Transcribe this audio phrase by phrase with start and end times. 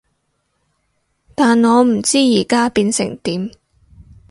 [1.35, 3.51] 但我唔知而家變成點